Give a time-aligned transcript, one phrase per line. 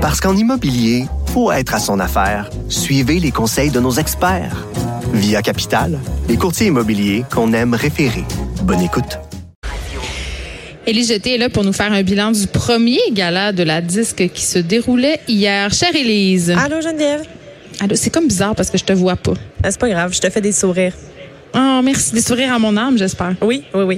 [0.00, 2.48] Parce qu'en immobilier, faut être à son affaire.
[2.70, 4.66] Suivez les conseils de nos experts.
[5.12, 8.24] Via Capital, les courtiers immobiliers qu'on aime référer.
[8.62, 9.18] Bonne écoute.
[10.86, 14.30] Élie Jeté est là pour nous faire un bilan du premier gala de la disque
[14.32, 15.70] qui se déroulait hier.
[15.70, 16.50] Chère Élise.
[16.50, 17.26] Allô, Geneviève?
[17.80, 19.34] Allô, c'est comme bizarre parce que je te vois pas.
[19.62, 20.94] Ah, c'est pas grave, je te fais des sourires.
[21.54, 22.12] Oh, merci.
[22.12, 23.34] Des sourires à mon âme, j'espère.
[23.42, 23.96] Oui, oui, oui.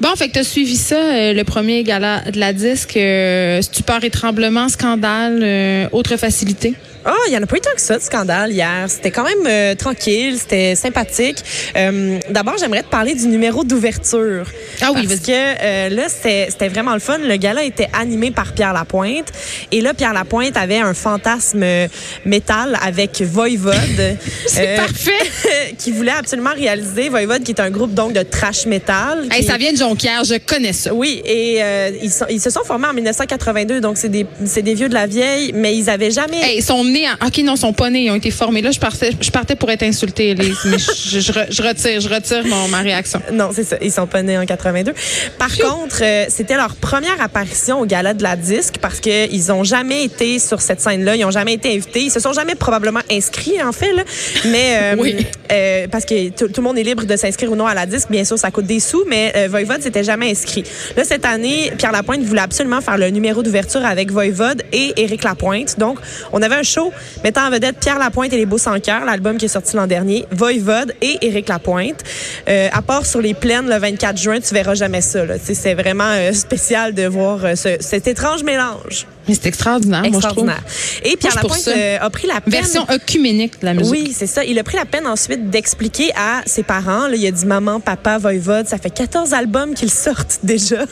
[0.00, 4.04] Bon, fait que t'as suivi ça, euh, le premier gala de la disque, euh, stupeur
[4.04, 6.74] et tremblement, scandale, euh, autre facilité.
[7.06, 8.84] Oh, il y en a pas eu tant que ça de scandale hier.
[8.88, 11.38] C'était quand même euh, tranquille, c'était sympathique.
[11.76, 14.46] Euh, D'abord, j'aimerais te parler du numéro d'ouverture.
[14.80, 17.18] Ah oui, parce que euh, là, c'était vraiment le fun.
[17.18, 19.28] Le gala était animé par Pierre Lapointe.
[19.70, 21.88] Et là, Pierre Lapointe avait un fantasme euh,
[22.24, 24.16] métal avec Voivode.
[24.46, 25.12] C'est parfait.
[25.78, 29.26] qui voulait absolument réaliser Voivode, qui est un groupe donc de trash metal.
[29.30, 30.94] Hey, qui- ça vient de Jonquière, je connais ça.
[30.94, 34.26] oui, et euh, ils, sont- ils se sont formés en 1982, donc c'est des,
[34.62, 36.40] des vieux de la vieille, mais ils avaient jamais.
[36.42, 37.26] Hey, nés en...
[37.26, 38.62] OK, non, ils sont pas nés, ils ont été formés.
[38.62, 42.00] Là, je partais, je partais pour être insultée, Élise, mais je, je re- je retire,
[42.00, 43.20] je retire mon, ma réaction.
[43.32, 43.76] Non, c'est ça.
[43.80, 44.92] Ils sont pas nés en 82.
[45.38, 49.50] Par contre, euh, c'était leur première apparition au gala de la disque parce que ils
[49.52, 51.16] ont jamais été sur cette scène-là.
[51.16, 52.02] Ils ont jamais été invités.
[52.02, 54.02] Ils se sont jamais probablement inscrits, en fait, là.
[54.46, 55.26] Mais, euh, Oui.
[55.50, 57.86] euh, parce que tout, tout le monde est libre de s'inscrire ou non à la
[57.86, 58.10] disque.
[58.10, 60.64] Bien sûr, ça coûte des sous, mais Voivode s'était jamais inscrit.
[60.96, 65.24] Là, cette année, Pierre Lapointe voulait absolument faire le numéro d'ouverture avec Voivode et Éric
[65.24, 65.78] Lapointe.
[65.78, 65.98] Donc,
[66.32, 66.81] on avait un show
[67.22, 69.86] mettant en vedette Pierre Lapointe et les Beaux sans cœur, l'album qui est sorti l'an
[69.86, 72.00] dernier, Voivode et Éric Lapointe.
[72.48, 75.20] Euh, à part sur les plaines le 24 juin, tu verras jamais ça.
[75.42, 79.06] C'est vraiment euh, spécial de voir euh, ce- cet étrange mélange.
[79.28, 80.48] Mais c'est extraordinaire, moi, je trouve.
[80.48, 80.62] Extraordinaire.
[81.04, 82.52] Et Pierre Lapointe euh, a pris la peine...
[82.52, 83.92] Version œcuménique de la musique.
[83.92, 84.44] Oui, c'est ça.
[84.44, 87.06] Il a pris la peine ensuite d'expliquer à ses parents.
[87.06, 88.66] Là, il a dit maman, papa, voivode.
[88.66, 90.84] Ça fait 14 albums qu'ils sortent déjà.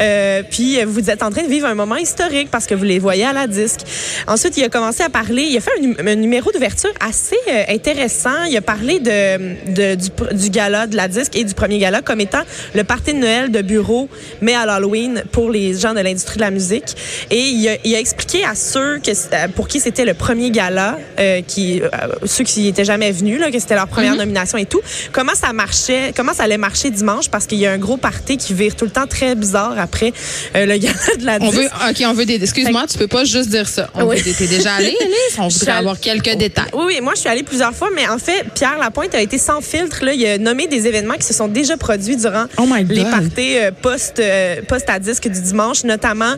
[0.00, 2.84] Euh, puis euh, vous êtes en train de vivre un moment historique parce que vous
[2.84, 3.80] les voyez à la disque.
[4.26, 5.42] Ensuite, il a commencé à parler.
[5.48, 7.36] Il a fait un, num- un numéro d'ouverture assez
[7.68, 8.44] intéressant.
[8.48, 11.78] Il a parlé de, de- du, pr- du gala de la disque et du premier
[11.78, 12.42] gala comme étant
[12.74, 14.08] le party de Noël de bureau,
[14.40, 16.96] mais à l'Halloween pour les gens de l'industrie de la musique.
[17.30, 20.98] Et il a, il a expliqué à ceux que, pour qui c'était le premier gala,
[21.18, 21.88] euh, qui, euh,
[22.26, 24.80] ceux qui n'y étaient jamais venus, là, que c'était leur première nomination et tout,
[25.12, 28.36] comment ça marchait, comment ça allait marcher dimanche, parce qu'il y a un gros party
[28.36, 30.12] qui vire tout le temps très bizarre après
[30.56, 31.62] euh, le gala de la On disque.
[31.62, 32.42] veut, OK, on veut des.
[32.42, 33.88] Excuse-moi, tu peux pas juste dire ça.
[33.94, 34.16] On Oui.
[34.20, 34.96] veut T'es déjà allé?
[35.38, 36.66] On voudrait avoir quelques détails.
[36.72, 39.38] Oui, oui, moi je suis allée plusieurs fois, mais en fait, Pierre Lapointe a été
[39.38, 40.04] sans filtre.
[40.04, 40.12] Là.
[40.12, 43.70] Il a nommé des événements qui se sont déjà produits durant Oh les parties euh,
[43.82, 46.34] post, euh, post à disque du dimanche, notamment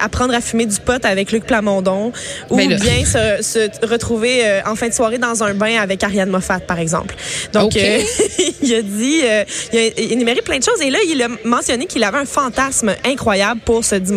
[0.00, 2.12] apprendre à fumer du pot avec Luc Plamondon
[2.50, 6.02] ou Ben bien se, se retrouver euh, en fin de soirée dans un bain avec
[6.02, 7.14] Ariane Moffat, par exemple.
[7.52, 7.78] Donc, OK.
[8.64, 11.86] il a dit, euh, il a énuméré plein de choses et là, il a mentionné
[11.86, 14.14] qu'il avait un fantasme incroyable pour ce dimanche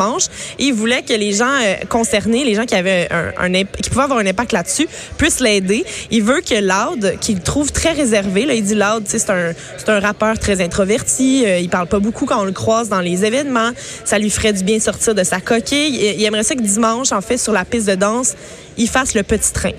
[0.59, 4.19] il voulait que les gens euh, concernés, les gens qui avaient un, qui pouvaient avoir
[4.19, 4.87] un impact là-dessus,
[5.17, 5.85] puissent l'aider.
[6.11, 9.89] Il veut que Loud, qu'il trouve très réservé, là, il dit Loud, c'est un, c'est
[9.89, 13.25] un rappeur très introverti, euh, il parle pas beaucoup quand on le croise dans les
[13.25, 13.71] événements,
[14.05, 15.95] ça lui ferait du bien sortir de sa coquille.
[15.95, 18.35] Il, il aimerait ça que dimanche, en fait, sur la piste de danse,
[18.77, 19.71] il fasse le petit train.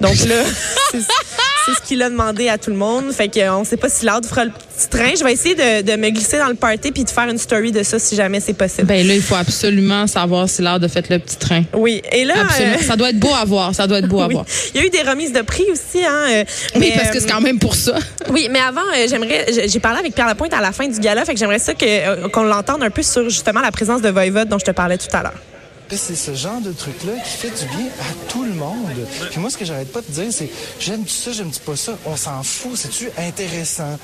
[0.00, 0.42] Donc là,
[0.92, 1.00] c'est
[1.74, 3.12] ce qu'il a demandé à tout le monde.
[3.12, 5.10] Fait qu'on sait pas si Loud fera le petit train.
[5.18, 7.72] Je vais essayer de, de me glisser dans le party puis de faire une story
[7.72, 8.86] de ça si jamais c'est possible.
[8.86, 11.62] Ben là, il faut absolument savoir si l'heure de fait le petit train.
[11.74, 12.00] oui.
[12.12, 12.76] Et là, Absolument.
[12.80, 13.74] euh, Ça doit être beau à voir.
[13.74, 14.34] Ça doit être beau à oui.
[14.34, 14.46] voir.
[14.74, 16.04] il y a eu des remises de prix aussi.
[16.04, 17.98] Hein, euh, Oui, mais, parce que euh, c'est quand même pour ça.
[18.30, 19.46] Oui, mais avant, euh, j'aimerais.
[19.66, 22.28] j'ai- parlé avec Pierre Lapointe à la fin du gala, fait que j'aimerais ça euh,
[22.28, 25.06] qu'on l'entende un peu sur justement la présence de Voivode dont je te parlais tout
[25.12, 25.34] à l'heure.
[25.90, 29.06] C'est ce genre de truc-là qui fait du bien à tout le monde.
[29.30, 31.98] Puis moi, ce que j'arrête pas de dire, c'est j'aime-tu ça, j'aime-tu pas ça?
[32.06, 32.76] On s'en fout.
[32.76, 33.98] C'est-tu intéressant?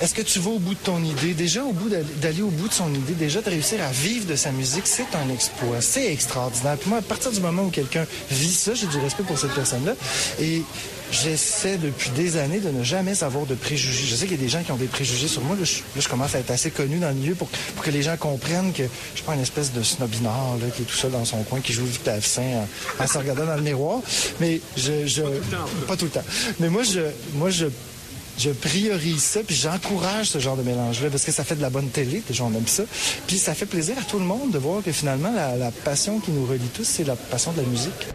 [0.00, 1.34] Est-ce que tu vas au bout de ton idée?
[1.34, 4.36] Déjà, au bout d'aller- au bout de son idée, déjà de réussir à vivre de
[4.36, 5.80] sa musique, c'est un exploit.
[5.80, 6.76] C'est extraordinaire.
[6.76, 9.54] Puis moi, à partir du moment où quelqu'un vit ça, j'ai du respect pour cette
[9.54, 9.94] personne-là.
[10.40, 10.62] Et
[11.10, 14.06] j'essaie depuis des années de ne jamais avoir de préjugés.
[14.06, 15.56] Je sais qu'il y a des gens qui ont des préjugés sur moi.
[15.58, 17.90] Là, je, là, je commence à être assez connu dans le milieu pour, pour que
[17.90, 20.94] les gens comprennent que je suis pas une espèce de snobinard là, qui est tout
[20.96, 22.64] seul dans son coin, qui joue du clavecin
[23.00, 24.00] en, en se regardant dans le miroir.
[24.38, 25.06] Mais je...
[25.06, 25.22] je
[25.88, 26.24] pas tout le temps.
[26.60, 27.00] Mais moi, je...
[27.34, 27.66] Moi, je
[28.38, 31.70] je priorise ça, puis j'encourage ce genre de mélange-là, parce que ça fait de la
[31.70, 32.84] bonne télé, déjà on aime ça.
[33.26, 36.20] Puis ça fait plaisir à tout le monde de voir que finalement, la, la passion
[36.20, 38.06] qui nous relie tous, c'est la passion de la musique.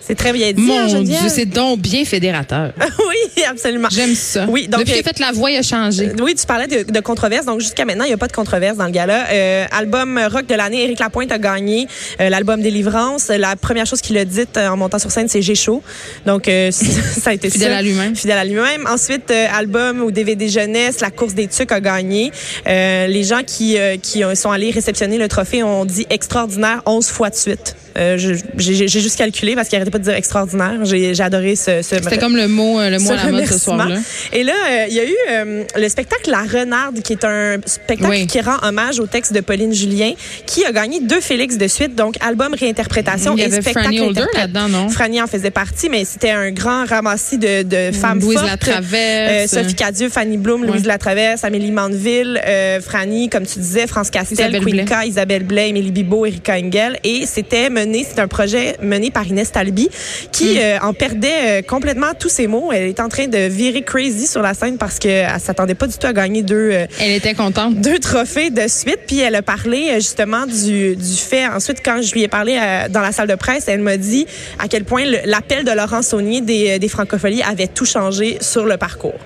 [0.00, 1.20] C'est très bien dit, hein, Mon Geneviève?
[1.20, 2.72] Dieu, c'est donc bien fédérateur.
[3.08, 3.88] oui, absolument.
[3.90, 4.44] J'aime ça.
[4.48, 6.12] Oui, donc, Depuis euh, fait la voix, a changé.
[6.20, 7.46] Oui, tu parlais de, de controverse.
[7.46, 9.24] Donc, jusqu'à maintenant, il n'y a pas de controverse dans le gala.
[9.30, 11.86] Euh, album rock de l'année, Éric Lapointe a gagné
[12.20, 13.28] euh, l'album Délivrance.
[13.28, 15.82] La première chose qu'il a dite euh, en montant sur scène, c'est J'ai chaud.
[16.26, 17.78] Donc, euh, ça a été Fidèle ça.
[17.78, 18.14] à lui-même.
[18.14, 18.86] Fidèle à lui-même.
[18.86, 22.30] Ensuite, euh, album ou DVD jeunesse, La course des tucs a gagné.
[22.66, 26.82] Euh, les gens qui, euh, qui ont- sont allés réceptionner le trophée ont dit extraordinaire
[26.84, 27.74] 11 fois de suite.
[27.96, 28.16] Euh,
[28.58, 30.84] J'ai juste calculé parce qu'il arrêtait pas de dire extraordinaire.
[30.84, 33.58] J'ai adoré ce, ce C'était comme le mot, euh, le mot à la mode ce
[33.58, 33.96] soir-là.
[34.32, 37.56] Et là, euh, il y a eu euh, le spectacle La Renarde, qui est un
[37.66, 38.26] spectacle Oui.
[38.26, 40.12] qui rend hommage au texte de Pauline Julien,
[40.46, 43.80] qui a gagné deux Félix de suite, donc album réinterprétation Il y et avait spectacle
[43.86, 44.88] Franny Holder là-dedans, non?
[44.88, 48.50] Franny en faisait partie, mais c'était un grand ramassis de, de femmes Louise fortes.
[48.50, 49.50] Latraverse.
[49.50, 50.68] Sophie Cadieux, Fanny Bloom, Ouais.
[50.68, 52.40] Louise Latraverse, Amélie Mandeville,
[52.84, 56.98] Franny, comme tu disais, France Castel, Isabelle K, Isabelle Blais, Émilie Bibo, Erika Engel.
[57.04, 59.88] Et c'était mené, c'est un projet mené par Inès Talbi
[60.32, 60.58] qui Mm.
[60.58, 62.70] euh, en perdait euh, complètement tous ses mots.
[62.72, 65.96] Elle est en train de virer crazy sur la scène parce qu'elle s'attendait pas du
[65.96, 67.74] tout à gagner deux, euh, Elle était contente.
[67.76, 69.00] deux trophées de suite.
[69.06, 71.46] Puis elle a parlé justement du, du fait.
[71.46, 72.58] Ensuite, quand je lui ai parlé
[72.90, 74.26] dans la salle de presse, elle m'a dit
[74.58, 78.76] à quel point l'appel de Laurent Saunier des, des francopholies avait tout changé sur le
[78.76, 79.18] parcours.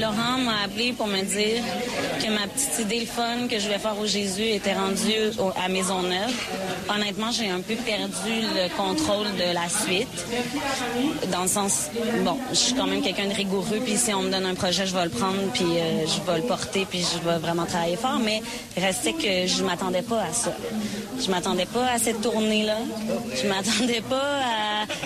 [0.00, 1.62] Laurent m'a appelé pour me dire
[2.22, 5.52] que ma petite idée le fun que je voulais faire au Jésus était rendue au-
[5.62, 6.32] à Maisonneuve.
[6.88, 10.08] Honnêtement, j'ai un peu perdu le contrôle de la suite.
[11.32, 11.88] Dans le sens,
[12.24, 14.86] bon, je suis quand même quelqu'un de rigoureux, puis si on me donne un projet,
[14.86, 17.96] je vais le prendre, puis euh, je vais le porter, puis je vais vraiment travailler
[17.96, 18.18] fort.
[18.22, 18.42] Mais
[18.76, 20.52] restait que je m'attendais pas à ça.
[21.22, 22.76] Je m'attendais pas à cette tournée-là.
[23.40, 24.40] Je m'attendais pas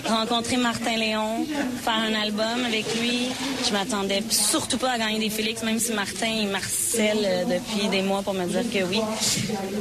[0.07, 1.45] à rencontrer Martin Léon,
[1.83, 3.27] faire un album avec lui.
[3.67, 4.21] Je m'attendais
[4.59, 8.21] surtout pas à gagner des Félix, même si Martin il marcelle euh, depuis des mois
[8.21, 9.01] pour me dire que oui.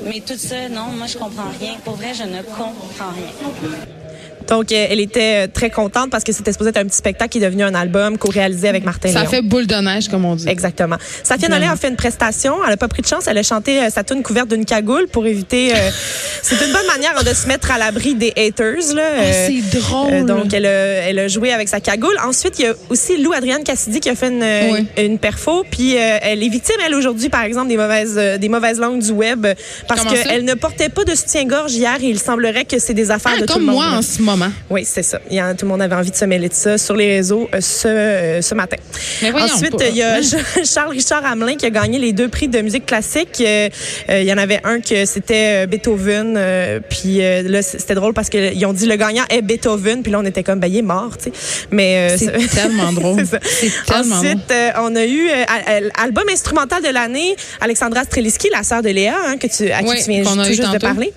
[0.05, 1.75] Mais tout ça, non, moi je comprends rien.
[1.85, 4.04] Pour vrai, je ne comprends rien.
[4.49, 7.31] Donc, euh, elle était euh, très contente parce que c'était supposé être un petit spectacle
[7.31, 9.31] qui est devenu un album co-réalisé avec Martin Ça Léon.
[9.31, 10.49] fait boule de neige, comme on dit.
[10.49, 10.97] Exactement.
[11.23, 11.73] Safia Vraiment.
[11.73, 12.57] a fait une prestation.
[12.67, 13.25] Elle a pas pris de chance.
[13.27, 15.73] Elle a chanté euh, sa tune couverte d'une cagoule pour éviter.
[16.43, 18.95] c'est une bonne manière hein, de se mettre à l'abri des haters.
[18.95, 19.03] Là.
[19.19, 20.27] Ah, c'est drôle.
[20.27, 20.71] donc, elle a,
[21.09, 22.17] elle a joué avec sa cagoule.
[22.27, 24.87] Ensuite, il y a aussi Lou Adrienne Cassidy qui a fait une, Oui.
[25.03, 25.65] une perfo.
[25.71, 29.47] Puis, elle est victime, elle, aujourd'hui, par exemple, des mauvaises, des mauvaises langues du web
[29.89, 33.33] parce qu'elle ne portait pas de soutien-gorge hier et il semblerait que c'est des affaires
[33.37, 33.75] Ah, de tout comme le monde.
[33.77, 34.34] moi en ce moment.
[34.71, 35.21] Oui, c'est ça.
[35.31, 37.17] Il y a, tout le monde avait envie de se mêler de ça sur les
[37.17, 38.77] réseaux euh, ce, euh, ce matin.
[39.21, 40.21] Voyons Ensuite, il y a.
[40.65, 43.41] Charles Richard Hamelin qui a gagné les deux prix de musique classique.
[43.41, 43.69] Euh,
[44.09, 46.35] Il y en avait un que c'était Beethoven.
[46.37, 50.03] euh, puis là, c'était drôle parce qu'ils ont dit le gagnant est Beethoven.
[50.03, 51.33] Puis là, on était comme, ben, il est mort, tu sais.
[51.71, 53.25] Mais euh, C'est tellement drôle.
[53.43, 58.63] c'est tellement Ensuite, on a eu euh, al- album instrumental de l'année, Alexandra Streliski, la
[58.63, 61.13] sœur de Léa, hein, que tu, à Oui, qui tu viens eu juste de parler.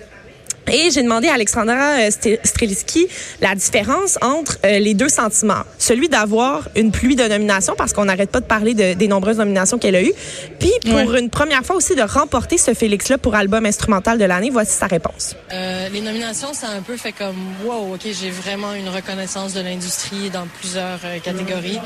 [0.70, 3.06] Et j'ai demandé à Alexandra euh, St- Streliski
[3.40, 5.62] la différence entre euh, les deux sentiments.
[5.78, 9.38] Celui d'avoir une pluie de nominations, parce qu'on n'arrête pas de parler de- des nombreuses
[9.38, 10.12] nominations qu'elle a eues.
[10.60, 11.20] Puis pour Ouais.
[11.20, 14.50] une première fois aussi de remporter ce Félix-là pour album instrumental de l'année.
[14.50, 15.34] Voici sa réponse.
[15.52, 19.54] Euh, les nominations, ça a un peu fait comme wow, ok, j'ai vraiment une reconnaissance
[19.54, 21.78] de l'industrie dans plusieurs euh, catégories.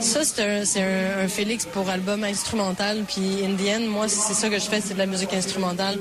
[0.00, 4.48] Ça, c'est un, c'est un, un Félix pour album instrumental, puis Indian, moi, c'est ça
[4.48, 5.98] que je fais, c'est de la musique instrumentale.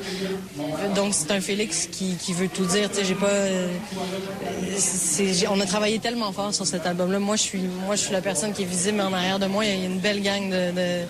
[0.96, 2.90] Donc, c'est un Félix qui, qui veut tout dire.
[3.02, 3.28] J'ai pas.
[3.28, 3.68] euh,
[5.50, 7.20] on a travaillé tellement fort sur cet album-là.
[7.20, 9.46] Moi, je suis, moi, je suis la personne qui est visible, mais en arrière de
[9.48, 11.04] moi, il y a une belle gang de,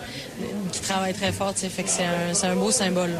[0.72, 1.52] qui travaille très fort.
[1.54, 3.12] C'est un beau symbole.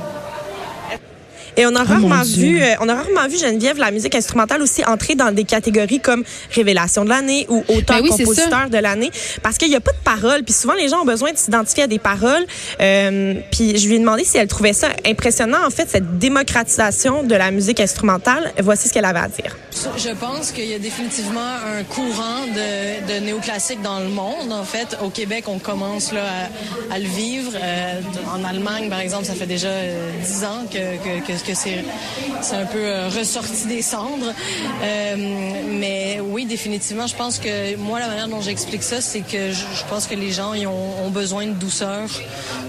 [1.57, 4.15] Et on a Oh mon rarement vu, euh, on a rarement vu Geneviève la musique
[4.15, 8.79] instrumentale aussi entrer dans des catégories comme révélation de l'année ou Ben oui, auteur-compositeur de
[8.79, 9.11] l'année,
[9.43, 10.43] parce qu'il n'y a pas de paroles.
[10.43, 12.45] Puis souvent les gens ont besoin de s'identifier à des paroles.
[12.81, 17.23] Euh, puis je lui ai demandé si elle trouvait ça impressionnant en fait cette démocratisation
[17.23, 18.53] de la musique instrumentale.
[18.63, 19.57] Voici ce qu'elle avait à dire.
[19.97, 24.53] Je pense qu'il y a définitivement un courant de, de néoclassique dans le monde.
[24.53, 26.25] En fait, au Québec, on commence là
[26.91, 27.53] à, à le vivre.
[27.55, 28.01] Euh,
[28.35, 31.85] en Allemagne, par exemple, ça fait déjà euh, dix ans que, que, que, que c'est,
[32.43, 34.33] c'est un peu euh, ressorti des cendres.
[34.83, 35.15] Euh,
[35.71, 39.65] mais oui, définitivement, je pense que moi, la manière dont j'explique ça, c'est que je,
[39.79, 42.09] je pense que les gens ils ont, ont besoin de douceur,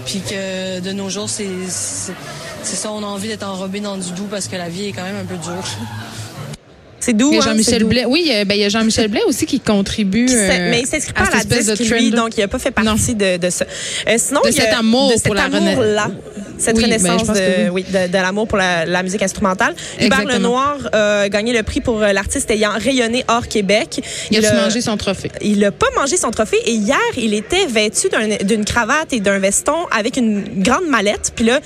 [0.04, 4.26] puis que de nos jours, c'est, ça, on a envie d'être enrobé dans du doux
[4.30, 5.64] parce que la vie est quand même un peu dure.
[6.98, 7.28] C'est doux.
[7.30, 7.84] Il y a hein, Jean-Michel.
[7.84, 8.04] Blais.
[8.06, 10.26] Oui, il y a- ben, il y a Jean-Michel Blais aussi qui contribue.
[10.26, 12.40] Qui euh, mais il s'inscrit pas à, cette la espèce de disque, lui, donc il
[12.40, 13.64] n'a pas fait partie de, de ça.
[14.08, 16.10] Euh, sinon, De il y a- cet amour de pour cet la rena- amour-là,
[16.58, 19.74] cette Oui, ben, renaissance de, que oui, de, de l'amour pour la, la musique instrumentale.
[20.00, 20.24] Hubert.
[20.24, 24.00] Lenoir euh, a gagné le prix pour euh, l'artiste ayant rayonné hors Québec.
[24.30, 25.30] Il a a- mangé son trophée.
[25.40, 29.20] il n'a pas mangé son trophée et hier, il était vêtu d'un- d'une cravate et
[29.20, 31.32] d'un veston avec une grande mallette.
[31.34, 31.60] Puis là,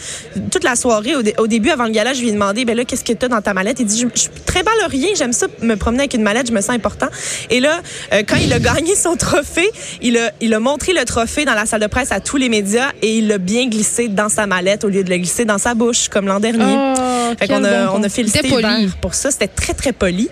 [0.50, 2.76] toute la soirée, au, dé- au début, avant le gala, je lui ai demandé, ben
[2.76, 3.78] là, qu'est-ce que tu as dans ta mallette?
[3.80, 6.52] Il dit, je, je suis très rien, j'aime ça me promener avec une mallette, je
[6.52, 7.08] me sens important.
[7.50, 7.80] Et là,
[8.12, 9.70] euh, quand il a gagné son trophée,
[10.00, 12.48] il a, il a montré le trophée dans la salle de presse à tous les
[12.48, 15.58] médias et il l'a bien glissé dans sa mallette au lieu de le glisser dans
[15.58, 16.64] sa bouche, comme l'an dernier.
[16.76, 18.48] Oh, Fait qu'on a, bon on a félicité.
[18.48, 19.30] Hubert pour ça.
[19.30, 20.28] C'était très, très poli.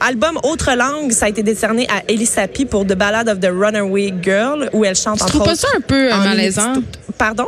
[0.00, 3.50] Album Autre langue, ça a été décerné à Ellie Sapi pour The Ballad of the
[3.52, 6.74] Runaway Girl, où elle chante Tu entre trouves pas autres ça un peu euh, malaisant?
[7.18, 7.46] Pardon?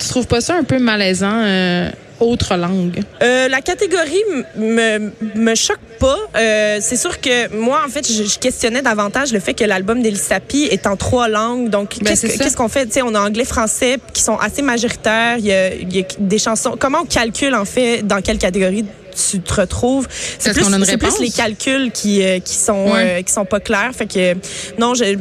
[0.00, 1.32] Tu trouves pas ça un peu malaisant?
[1.44, 1.90] euh,
[2.22, 3.00] autre langue?
[3.22, 4.22] Euh, la catégorie
[4.56, 6.18] me, me choque pas.
[6.36, 10.64] Euh, c'est sûr que moi, en fait, je, questionnais davantage le fait que l'album d'Elisapi
[10.64, 11.68] est en trois langues.
[11.70, 12.88] Donc, ben, qu'est-ce qu'on fait?
[13.02, 15.36] on a anglais, français qui sont assez majoritaires.
[15.38, 16.76] Il y, a, il y a des chansons.
[16.78, 18.84] Comment on calcule, en fait, dans quelle catégorie
[19.14, 20.06] tu te retrouves.
[20.38, 20.64] C'est plus,
[20.98, 23.92] plus, les calculs qui, euh, qui sont euh, qui sont pas clairs.
[23.96, 24.34] Fait que
[24.78, 25.16] non, je,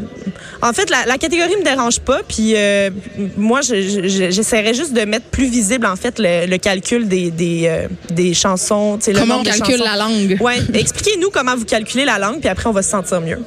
[0.62, 2.22] en fait, la, la catégorie me dérange pas.
[2.28, 2.90] Puis euh,
[3.38, 8.34] moi, j'essaierais juste de mettre plus visible en fait le, le calcul des des, des
[8.34, 9.00] chansons.
[9.14, 12.74] Comment on calcule la langue Ouais, expliquez-nous comment vous calculez la langue, puis après on
[12.74, 13.40] va se sentir mieux.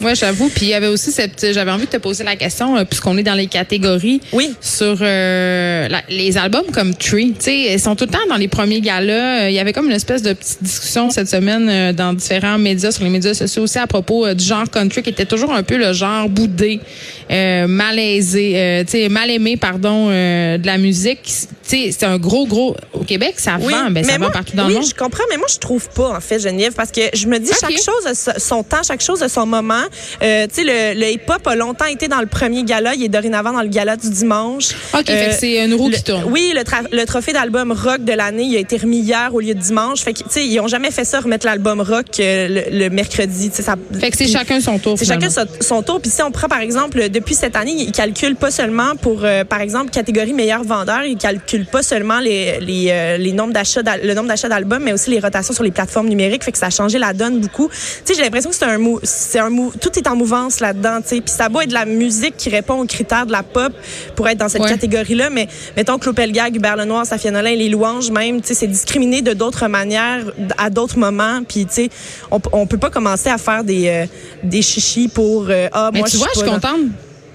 [0.00, 0.48] Oui, j'avoue.
[0.48, 1.52] Puis il y avait aussi cette.
[1.52, 4.20] J'avais envie de te poser la question, euh, puisqu'on est dans les catégories.
[4.32, 4.54] Oui.
[4.60, 7.34] Sur euh, les albums comme Tree.
[7.38, 9.44] Tu sais, ils sont tout le temps dans les premiers galas.
[9.44, 12.92] Euh, il y avait comme une espèce de petite discussion cette semaine dans différents médias,
[12.92, 15.76] sur les médias sociaux aussi, à propos du genre country, qui était toujours un peu
[15.76, 16.80] le genre boudé,
[17.28, 21.48] malaisé, tu sais, mal aimé, pardon, de la musique.
[21.70, 22.76] C'est un gros, gros.
[22.92, 24.82] Au Québec, ça vend, ben, ça vend partout dans le monde.
[24.82, 27.38] Oui, je comprends, mais moi, je trouve pas, en fait, Geneviève, parce que je me
[27.38, 29.82] dis, chaque chose a son temps, chaque chose a son moment.
[30.22, 32.94] Euh, tu sais, le, hip-hop a longtemps été dans le premier gala.
[32.94, 34.70] Il est dorénavant dans le gala du dimanche.
[34.94, 36.24] OK, euh, c'est une roue qui tourne.
[36.26, 39.60] Oui, le, trophée d'album rock de l'année, il a été remis hier au lieu de
[39.60, 40.00] dimanche.
[40.00, 43.50] Fait que, tu sais, ils ont jamais fait ça, remettre l'album rock euh, le, mercredi.
[43.52, 44.98] Ça, fait que c'est chacun son tour.
[44.98, 45.28] C'est chacun
[45.60, 46.00] son, tour.
[46.00, 49.60] Puis si on prend, par exemple, depuis cette année, ils calculent pas seulement pour, par
[49.60, 54.28] exemple, catégorie meilleur vendeur, ils calculent pas seulement les, les, les nombres d'achats, le nombre
[54.28, 56.44] d'achats d'albums, mais aussi les rotations sur les plateformes numériques.
[56.44, 57.68] Fait que ça a changé la donne beaucoup.
[57.68, 60.60] Tu sais, j'ai l'impression que c'est un mou, c'est un mou, tout est en mouvance
[60.60, 61.20] là-dedans, tu sais.
[61.20, 63.72] Puis ça doit être de la musique qui répond aux critères de la pop
[64.16, 68.40] pour être dans cette catégorie-là, mais mettons Gag, Hubert Lenoir, Safia Nolin, les louanges même,
[68.40, 70.24] tu sais, c'est discriminé de d'autres manières
[70.58, 71.40] à d'autres moments.
[71.46, 71.90] Puis tu sais,
[72.30, 74.06] on, on peut pas commencer à faire des euh,
[74.42, 76.80] des chichis pour euh, ah moi tu vois, je suis contente.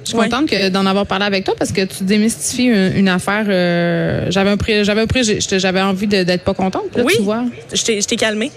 [0.05, 3.45] Je suis contente d'en avoir parlé avec toi parce que tu démystifies une, affaire.
[3.47, 6.83] Euh, j'avais un j'avais un j'avais envie d'être pas contente.
[6.97, 7.13] oui.
[7.15, 7.43] Tu vois.
[7.73, 8.51] Je t'ai calmé.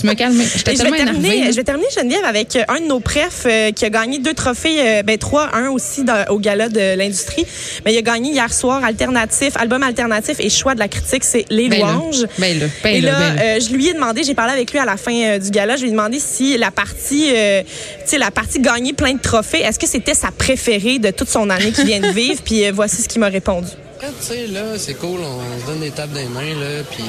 [0.00, 0.40] Tu me calmes.
[0.56, 3.44] J'étais tellement je vais terminer, Je vais terminer, Geneviève, avec euh, un de nos prefs
[3.46, 7.44] euh, qui a gagné deux trophées, euh, ben trois, un aussi au gala de l'industrie.
[7.84, 11.44] Mais il a gagné hier soir alternatif, album alternatif et choix de la critique, c'est
[11.50, 12.26] Les ben Louanges.
[12.38, 14.96] Ben là, ben et là, je lui ai demandé, j'ai parlé avec lui à la
[14.96, 18.92] fin du gala, je lui ai demandé si la partie, tu sais, la partie gagner
[18.92, 20.81] plein de trophées, est-ce que c'était sa préférée?
[20.82, 22.42] De toute son année qu'il vient de vivre?
[22.44, 23.68] Puis voici ce qu'il m'a répondu.
[24.00, 27.04] Tu sais, là, c'est cool, on se donne des tables dans les mains, là, puis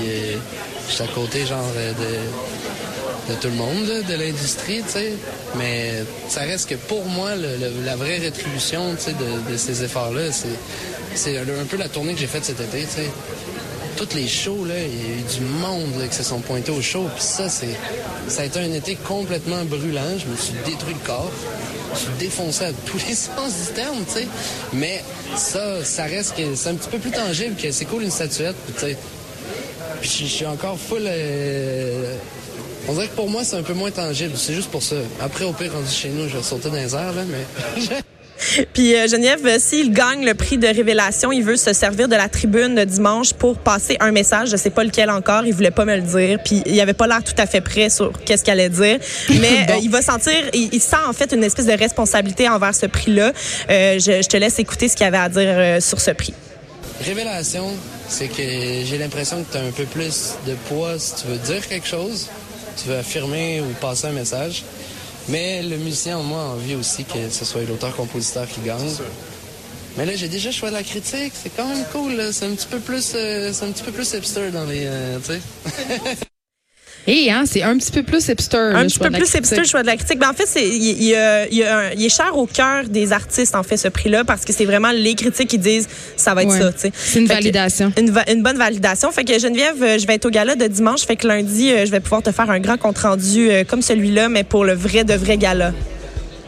[0.87, 1.65] je suis à côté, genre,
[1.99, 2.17] de
[3.29, 5.13] de tout le monde, de l'industrie, tu sais.
[5.55, 10.23] Mais ça reste que pour moi, la vraie rétribution, tu sais, de, ces efforts-là,
[11.15, 13.09] c'est un peu la tournée que j'ai faite cet été, tu sais.
[13.95, 16.81] Toutes les shows, là, il y a eu du monde qui se sont pointés au
[16.81, 17.07] show.
[17.13, 17.77] Puis ça, c'est,
[18.27, 20.17] ça a été un été complètement brûlant.
[20.17, 21.31] Je me suis détruit le corps.
[21.95, 24.27] Suis défoncé à tous les sens du terme, tu sais.
[24.73, 25.03] Mais
[25.35, 28.55] ça, ça reste que c'est un petit peu plus tangible que c'est cool une statuette,
[28.75, 28.97] tu sais.
[30.01, 32.15] Puis je suis encore full euh,
[32.87, 34.33] on dirait que pour moi, c'est un peu moins tangible.
[34.35, 34.95] C'est juste pour ça.
[35.21, 38.03] Après, au pire, rendu chez nous, je vais sauter dans les airs, là, mais...
[38.73, 42.15] Puis euh, Geneviève, euh, s'il gagne le prix de révélation, il veut se servir de
[42.15, 44.49] la tribune de dimanche pour passer un message.
[44.49, 45.45] Je sais pas lequel encore.
[45.45, 46.39] Il voulait pas me le dire.
[46.43, 48.99] Puis il avait pas l'air tout à fait prêt sur qu'est-ce qu'il allait dire.
[49.29, 52.85] Mais euh, il va sentir, il, sent en fait une espèce de responsabilité envers ce
[52.85, 53.31] prix-là.
[53.69, 56.33] je, je, te laisse écouter ce qu'il avait à dire sur ce prix.
[57.05, 57.65] Révélation,
[58.07, 61.37] c'est que j'ai l'impression que tu as un peu plus de poids si tu veux
[61.37, 62.29] dire quelque chose
[62.75, 64.63] tu veux affirmer ou passer un message.
[65.29, 68.91] Mais le musicien en moi a envie aussi que ce soit l'auteur-compositeur qui gagne.
[69.97, 71.33] Mais là, j'ai déjà choisi la critique.
[71.35, 72.33] C'est quand même cool.
[72.33, 75.19] C'est un petit peu plus, euh, c'est un petit peu plus hipster dans les, euh,
[75.19, 76.23] tu sais.
[77.07, 78.57] Et hein, c'est un petit peu plus hipster.
[78.73, 80.19] Un petit peu plus hipster le choix de la critique.
[80.19, 81.15] Ben, en fait, c'est il, il,
[81.51, 84.91] il, est cher au cœur des artistes en fait ce prix-là parce que c'est vraiment
[84.91, 86.71] les critiques qui disent ça va être ça.
[86.95, 87.91] C'est une validation.
[87.97, 89.11] une, une, bonne validation.
[89.11, 91.05] Fait que Geneviève, euh, je vais être au gala de dimanche.
[91.05, 93.81] Fait que lundi, euh, je vais pouvoir te faire un grand compte rendu euh, comme
[93.81, 95.73] celui-là, mais pour le vrai de vrai gala.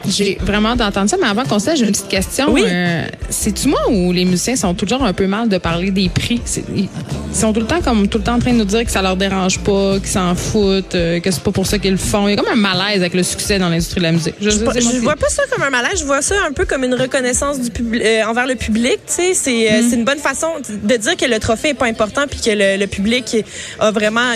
[0.07, 2.51] J'ai vraiment d'entendre ça, mais avant qu'on sache, j'ai une petite question.
[2.51, 2.63] Oui.
[2.65, 6.41] Euh, C'est-tu moi où les musiciens sont toujours un peu mal de parler des prix?
[6.75, 6.87] Ils
[7.33, 9.01] sont tout le temps comme tout le temps en train de nous dire que ça
[9.01, 12.27] leur dérange pas, qu'ils s'en foutent, euh, que c'est pas pour ça qu'ils le font.
[12.27, 14.35] Il y a comme un malaise avec le succès dans l'industrie de la musique.
[14.39, 16.95] Je, je, vois pas ça comme un malaise, je vois ça un peu comme une
[16.95, 18.99] reconnaissance du public euh, envers le public.
[19.05, 19.31] C'est
[19.71, 19.93] euh, mm.
[19.93, 22.87] une bonne façon de dire que le trophée est pas important puis que le, le
[22.87, 23.37] public
[23.79, 24.31] a vraiment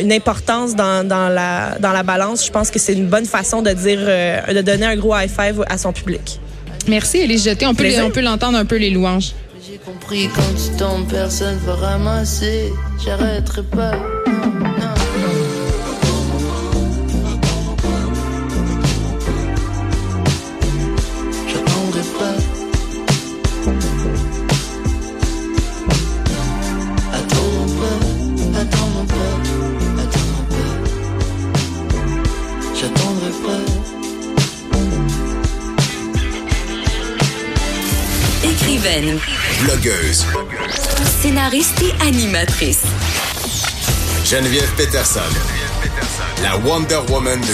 [0.00, 2.46] une importance dans, dans la dans la balance.
[2.46, 5.64] Je pense que c'est une bonne façon de dire de donner un gros high five
[5.68, 6.40] à son public.
[6.88, 7.66] Merci, Elise Jeté.
[7.66, 9.32] On peut, on peut l'entendre un peu, les louanges.
[9.66, 12.72] J'ai compris quand tu tombes, personne va ramasser.
[13.04, 13.92] J'arrêterai pas.
[14.26, 14.99] J'attendrai
[39.82, 40.26] Blogueuse.
[41.22, 42.82] scénariste et animatrice.
[44.24, 45.20] Geneviève Peterson.
[46.42, 47.46] La Wonder Woman de